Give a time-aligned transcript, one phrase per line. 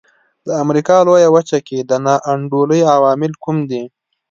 [0.45, 3.83] د امریکا لویه وچه کې د نا انډولۍ عوامل کوم دي.